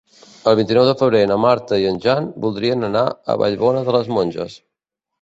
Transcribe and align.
El 0.51 0.55
vint-i-nou 0.59 0.87
de 0.87 0.95
febrer 1.01 1.21
na 1.33 1.37
Marta 1.43 1.79
i 1.85 1.87
en 1.91 2.01
Jan 2.07 2.31
voldrien 2.49 2.91
anar 2.91 3.07
a 3.35 3.39
Vallbona 3.45 3.89
de 3.91 3.99
les 4.01 4.15
Monges. 4.19 4.61